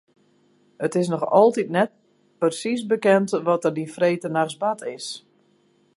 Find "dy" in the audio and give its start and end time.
3.77-3.85